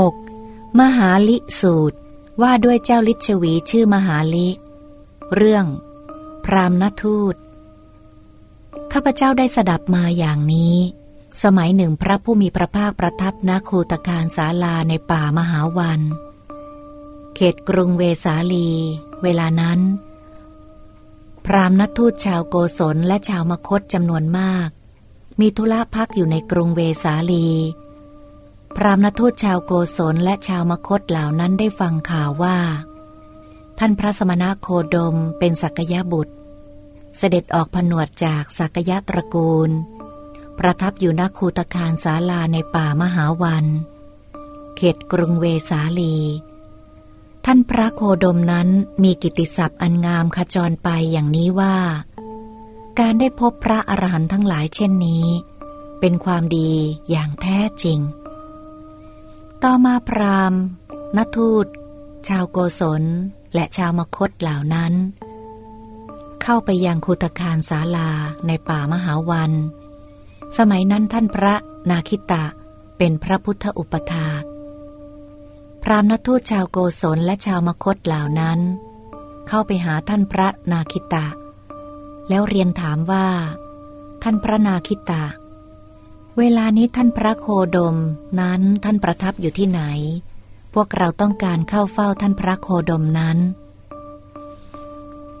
[0.00, 0.80] 6.
[0.80, 1.98] มหาลิสูตร
[2.42, 4.48] ว่าด้วยเจ้าลิชวีชื่อมหาลิ
[5.34, 5.66] เรื่อง
[6.44, 7.34] พรามณทูต
[8.92, 10.76] ข้าพเจ้าได้สดับมาอย่างนี้
[11.42, 16.00] สมัยหนึ่งพระผู้มีพระภาคประทับณคูตการศาลาในป่ามหาวัน
[17.34, 18.70] เขตกรุงเวสาลี
[19.22, 19.80] เวลานั้น
[21.44, 24.68] พรามณทูตชาวโกศลและชาวมคตจำนวนมาก
[25.40, 27.48] มีธุระพักอยู่ในกรุงเวสาลี
[28.76, 32.58] พรามณทูตชาวโกศลและชาวมคตเหล่านั้นได้ฟังข่าวว่า
[33.78, 36.34] ท่านพระสมณะโคดมเป็นสักยะบุตร
[37.18, 39.70] เสด็จออกผนวดจากสักยะตระกูล
[40.58, 43.64] ประทับอยู่ณคูตคารศาลาในป่ามหาวัน
[44.76, 46.16] เขตกรุงเวสาลี
[47.44, 48.68] ท่านพระโคดมนั้น
[49.02, 51.76] มีกิติศัพท์อันงามขจรไปอย่างนี้ว่า
[52.98, 55.26] การได้พบพระอรหันต์ทั้งหลายเช่นนี้
[56.00, 56.70] เป็นความดี
[57.10, 57.98] อย่างแท้จริง
[59.66, 60.60] ต่อมาพราหมณ์
[61.16, 61.66] นทูต
[62.28, 63.02] ชาวโกศล
[63.54, 64.92] และชาวมคตเหล่านั้น
[66.42, 68.10] เข้าไปยังคูตคารศาลา
[68.46, 69.52] ในป่ามหาวัน
[70.58, 71.54] สมัยนั้นท่านพระ
[71.90, 72.44] นาคิตะ
[72.98, 74.28] เป็นพระพุทธอุปถา
[75.82, 78.60] พราหมณทูตชาวโกศลและชาวมคตเหล่านั้น
[79.48, 81.26] เข้าไปหาท่านพระนาคิตะ
[82.28, 83.26] แล้วเรียนถามว่า
[84.22, 85.22] ท่านพระนาคิตะ
[86.38, 87.96] เวลานี้ท่านพระโคดม
[88.40, 89.82] นั้นท่านประทับอยู่ที่ไหน
[90.74, 93.38] พวกเราต้องการเข้าเฝ้าท่านพระโคดมนั้น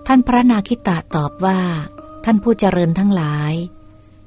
[0.06, 1.60] ท่านพระนาคิตะตอบว่า
[2.24, 3.52] ท่านผู้เจริญทั้งหลาย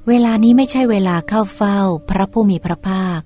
[0.08, 1.78] เวลานี้ไม่ใช่เวลาเข้าเฝ้า
[2.10, 3.20] พระผู้มีพระภาค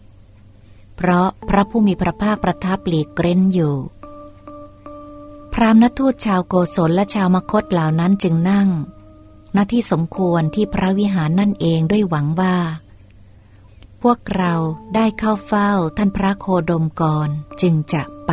[0.97, 3.77] เพราะพระผู้มีพระภาคประทับหลีกเกร้นอยู่
[5.53, 8.69] พรามณทูตชาวโกศลและชาวมคตเหล่านั้นจึงนั่ง
[9.57, 12.57] ณที่สมควรที่พระวิหารนั่นเองด้วยหวังว่า
[14.03, 14.55] พวกเรา
[14.95, 17.29] ได้เข้าเฝ้าท่านพระโคดมก่อน
[17.61, 18.33] จึงจะไป